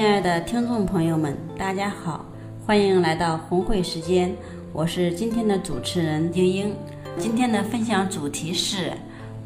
[0.00, 2.24] 亲爱的听众朋友们，大家好，
[2.66, 4.34] 欢迎来到红会时间，
[4.72, 6.74] 我是今天的主持人丁英。
[7.18, 8.92] 今天的分享主题是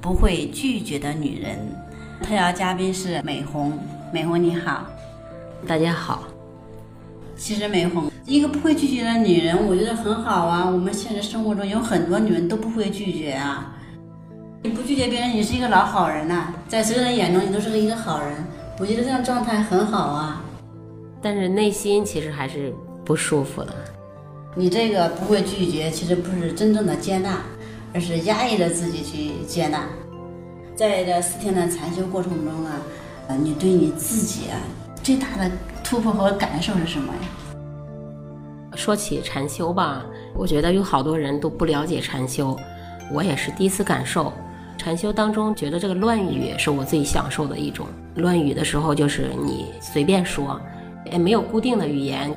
[0.00, 1.58] 不会拒绝的女人，
[2.22, 3.76] 特邀嘉宾是美红。
[4.12, 4.86] 美红你好，
[5.66, 6.22] 大家好。
[7.36, 10.70] 其实美红一个不会拒绝的女人，我觉得很好啊。
[10.70, 13.74] 我们现实生活中有很多女人都不会拒绝啊。
[14.62, 18.36] 你不拒绝别人，你是一个老好人呐、在所有人眼中你都是一个好人。
[18.78, 20.43] 我觉得这样状态很好啊。
[21.24, 22.70] 但是内心其实还是
[23.02, 23.74] 不舒服的。
[24.54, 27.38] 你这个不会拒绝，其实不是真正的接纳，
[27.94, 29.86] 而是压抑着自己去接纳。
[30.76, 32.72] 在这四天的禅修过程中啊，
[33.28, 34.60] 呃，你对你自己啊
[35.02, 35.50] 最大的
[35.82, 37.56] 突破和感受是什么呀？
[38.76, 42.54] 说起禅修吧，我觉得有好多人都不了解禅修，
[43.10, 44.30] 我也是第一次感受。
[44.76, 47.86] 禅修当中，觉得这个乱语是我最享受的一种。
[48.16, 50.60] 乱语的时候，就是你随便说，
[51.10, 52.36] 也没有固定的语言，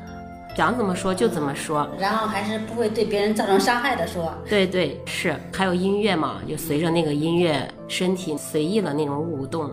[0.56, 1.88] 想怎么说就怎么说。
[2.00, 4.34] 然后还是不会对别人造成伤害的说。
[4.50, 9.72] 对对是，还有音乐嘛，就随着那个音乐，身体随意的那种舞动，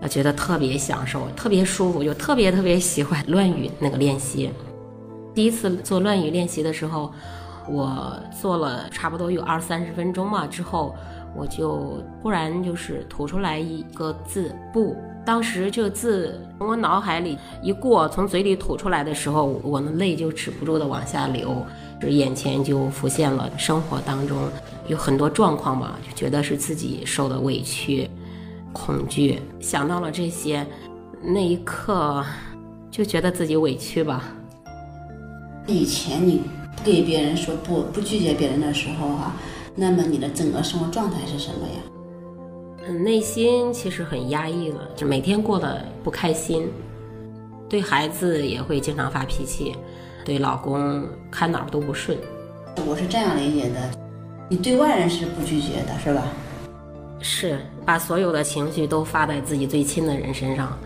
[0.00, 4.50] 我觉得特别享受，特别舒服，就特别特别喜欢乱语那个练习。
[5.34, 7.12] 第一次做乱语练习的时候，
[7.68, 10.94] 我做了差不多有二三十分钟嘛，之后
[11.36, 14.96] 我就突然就是吐出来一个字“不”。
[15.26, 21.66] 当时这个字从我脑海里一过，从嘴里吐出来的时候，我的泪就止不住的往下流，
[22.00, 24.38] 就眼前就浮现了生活当中
[24.86, 28.08] 有很多状况吧，就觉得是自己受的委屈、
[28.72, 30.64] 恐惧，想到了这些，
[31.20, 32.24] 那一刻
[32.88, 34.22] 就觉得自己委屈吧。
[35.66, 36.42] 以前你
[36.76, 39.34] 不给别人说不，不拒绝别人的时候啊，
[39.74, 41.95] 那么你的整个生活状态是什么呀？
[42.88, 46.70] 嗯，内心其实很压抑了，就每天过得不开心，
[47.68, 49.74] 对孩子也会经常发脾气，
[50.24, 52.16] 对老公看哪儿都不顺。
[52.86, 53.90] 我是这样理解的，
[54.48, 56.22] 你对外人是不拒绝的，是吧？
[57.18, 60.78] 是把所有的情绪都发在自己最亲的人身上。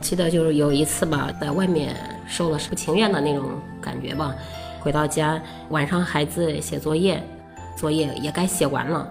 [0.00, 4.34] 记得就是有一次吧，在外面受了不情愿的那种感觉吧，
[4.80, 7.22] 回到家晚上孩子写作业，
[7.74, 9.10] 作业也该写完了。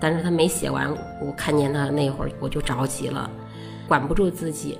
[0.00, 0.88] 但是他没写完，
[1.20, 3.28] 我看见他那会儿我就着急了，
[3.88, 4.78] 管不住自己，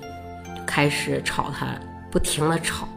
[0.65, 1.67] 开始吵他，
[2.09, 2.87] 不停的吵，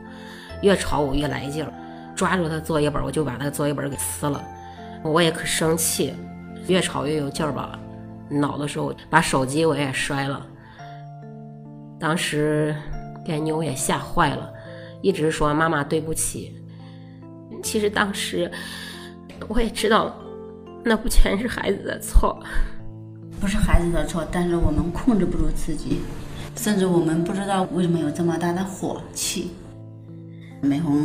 [0.63, 1.73] 越吵我越来劲儿，
[2.15, 4.41] 抓住他作业本我就把他作业本给撕了，
[5.03, 6.15] 我也可生气，
[6.69, 7.77] 越吵越有劲儿吧，
[8.29, 10.47] 恼的时候把手机我也摔了，
[11.99, 12.73] 当时
[13.25, 14.49] 给妞也吓坏了，
[15.01, 16.55] 一直说妈妈对不起，
[17.65, 18.49] 其实当时
[19.49, 20.15] 我也知道。
[20.85, 22.39] 那不全是孩子的错，
[23.41, 26.01] 不是孩子的错，但是我们控制不住自己，
[26.57, 29.53] 甚至我们不知道为什么有这么大的火气。
[30.61, 31.03] 美红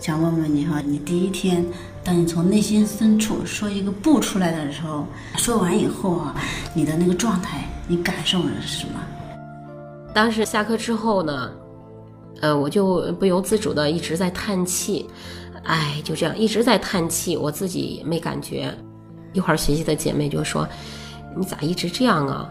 [0.00, 1.64] 想问问你哈，你第一天，
[2.02, 6.34] 当你从内心深处说一个不出来的时候，说完以后啊，
[6.74, 9.00] 你的那个状态，你感受的是什么？
[10.12, 11.52] 当时下课之后呢，
[12.40, 15.08] 呃，我就不由自主的一直在叹气，
[15.62, 18.76] 哎，就这样一直在叹气，我自己没感觉。
[19.36, 20.66] 一块儿学习的姐妹就说
[21.36, 22.48] ：“你咋一直这样啊？”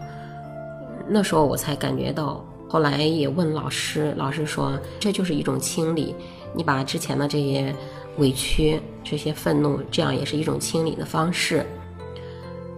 [1.08, 6.14] 那时候我才感觉到，后来也问老师，老师说这就是一种清理，
[6.54, 7.74] 你把之前的这些
[8.18, 11.66] 委屈、这些愤怒，这样也是一种清理的方式。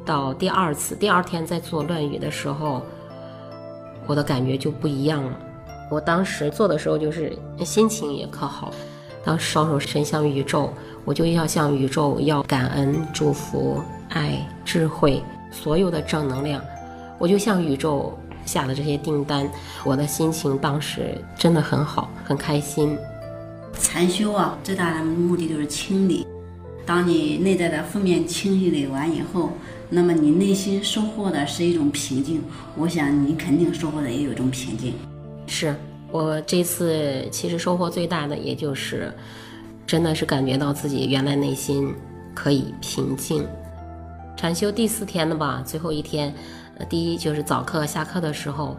[0.06, 2.80] 到第二次、第二天在做乱语的时候，
[4.06, 5.38] 我的感觉就不一样了。
[5.90, 8.70] 我当时做的时候就是心情也可好，
[9.22, 10.72] 当双手伸向宇宙，
[11.04, 13.82] 我就要向宇宙要感恩、祝福。
[14.10, 16.62] 爱、智慧，所有的正能量，
[17.18, 19.48] 我就像宇宙下了这些订单。
[19.84, 22.96] 我的心情当时真的很好，很开心。
[23.80, 26.26] 禅修啊，最大的目的就是清理。
[26.84, 29.50] 当你内在的负面清理完以后，
[29.90, 32.42] 那么你内心收获的是一种平静。
[32.76, 34.94] 我想你肯定收获的也有一种平静。
[35.46, 35.74] 是
[36.10, 39.12] 我这次其实收获最大的，也就是
[39.86, 41.94] 真的是感觉到自己原来内心
[42.34, 43.46] 可以平静。
[44.38, 46.32] 禅修第四天的吧，最后一天，
[46.76, 48.76] 呃，第一就是早课下课的时候，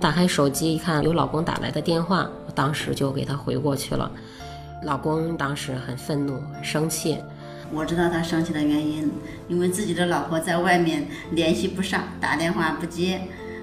[0.00, 4.10] 打开手机一看有老公打来的电话，我当时就给他回过去了。
[4.84, 7.18] 老公当时很愤怒、很生气。
[7.70, 9.12] 我知道他生气的原因，
[9.48, 13.20] 因为自己的老婆在外面联系不上，打电话不接，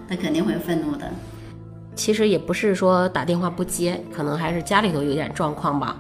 [0.08, 1.10] 他肯定会愤怒的。
[1.96, 5.98] 其实也不是说打电话不接，可能还是家里头有点状况吧。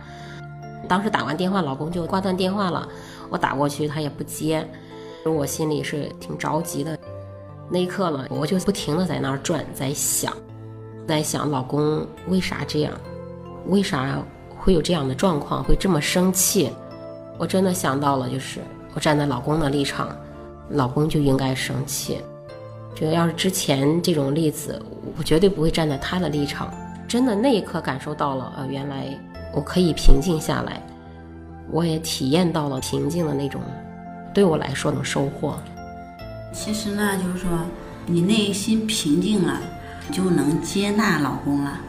[0.87, 2.87] 当时打完电话，老公就挂断电话了。
[3.31, 4.67] 我打过去，他也不接，
[5.33, 6.97] 我心里是挺着急的。
[7.69, 10.33] 那一刻呢，我就不停的在那儿转，在想，
[11.07, 12.93] 在想老公为啥这样，
[13.67, 14.19] 为啥
[14.57, 16.71] 会有这样的状况，会这么生气。
[17.37, 18.59] 我真的想到了，就是
[18.93, 20.15] 我站在老公的立场，
[20.69, 22.19] 老公就应该生气。
[22.95, 24.81] 觉得要是之前这种例子，
[25.17, 26.73] 我绝对不会站在他的立场。
[27.07, 29.17] 真的那一刻感受到了，呃，原来
[29.53, 30.81] 我可以平静下来，
[31.71, 33.61] 我也体验到了平静的那种，
[34.33, 35.59] 对我来说的收获。
[36.51, 37.49] 其实呢，就是说
[38.05, 39.59] 你内心平静了，
[40.11, 41.79] 就能接纳老公了，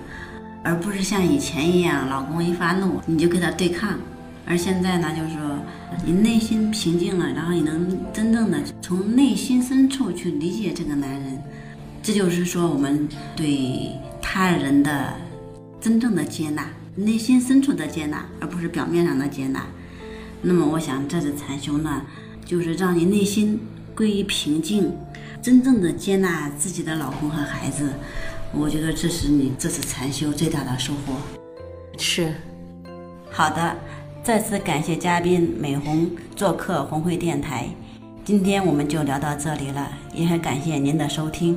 [0.62, 3.98] 而不是像以前一样，老公一发怒你就跟他对抗。
[4.46, 5.58] 而现在呢，就是说，
[6.04, 11.40] 你内心平静了，然后你能真正的从内心深处去理解这个男人，
[12.02, 15.14] 这就是说我们对他人的
[15.80, 16.66] 真正的接纳，
[16.96, 19.64] 内心深处的接纳，而不是表面上的接纳。
[20.42, 22.02] 那么，我想这次禅修呢，
[22.50, 23.60] 就是让你内心
[23.94, 24.92] 归于平静，
[25.40, 27.92] 真正的接纳自己的老公和孩子。
[28.52, 31.14] 我觉得这是你这次禅修最大的收获。
[31.96, 32.34] 是，
[33.30, 33.76] 好的。
[34.24, 37.68] 再次感谢嘉宾美红做客红会电台，
[38.24, 41.56] 今天我们就聊到这里了，也很感谢您的收听。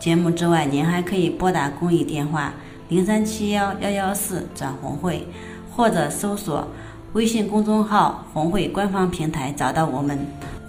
[0.00, 2.52] 节目之外，您还可以拨打公益电话
[2.88, 5.24] 零三七幺幺幺四转红会，
[5.70, 6.66] 或者搜索
[7.14, 10.18] 微信公众号红会官方平台找到我们，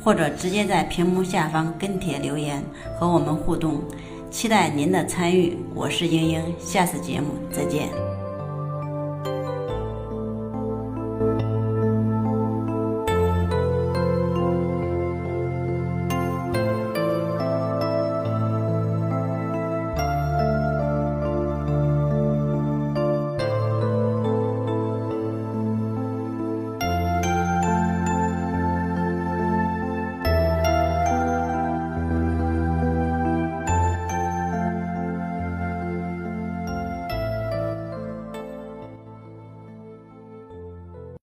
[0.03, 2.61] 或者直接在屏幕下方跟帖留言
[2.99, 3.81] 和我们互动。
[4.29, 8.12] 期待您的参与，我是英英，下次节目再见。